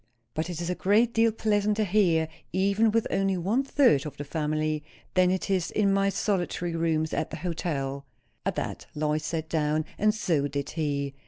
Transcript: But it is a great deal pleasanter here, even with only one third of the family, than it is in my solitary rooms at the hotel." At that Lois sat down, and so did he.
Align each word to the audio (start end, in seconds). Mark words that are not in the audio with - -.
But 0.33 0.49
it 0.49 0.59
is 0.61 0.69
a 0.71 0.73
great 0.73 1.13
deal 1.13 1.31
pleasanter 1.31 1.83
here, 1.83 2.27
even 2.51 2.89
with 2.89 3.05
only 3.11 3.37
one 3.37 3.61
third 3.63 4.03
of 4.07 4.17
the 4.17 4.23
family, 4.23 4.83
than 5.13 5.29
it 5.29 5.47
is 5.51 5.69
in 5.69 5.93
my 5.93 6.09
solitary 6.09 6.75
rooms 6.75 7.13
at 7.13 7.29
the 7.29 7.37
hotel." 7.37 8.03
At 8.43 8.55
that 8.55 8.87
Lois 8.95 9.23
sat 9.23 9.47
down, 9.47 9.85
and 9.99 10.11
so 10.15 10.47
did 10.47 10.71
he. 10.71 11.13